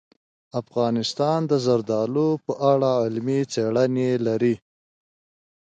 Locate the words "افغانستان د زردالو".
0.61-2.29